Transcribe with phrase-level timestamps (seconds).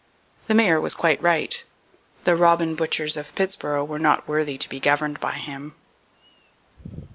[0.47, 1.63] The Mayor was quite right.
[2.23, 5.75] The robin butchers of Pittsboro were not worthy to be governed by him.